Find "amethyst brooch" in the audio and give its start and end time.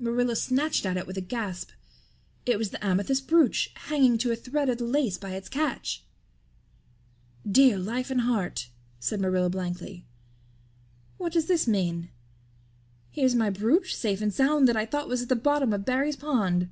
2.84-3.70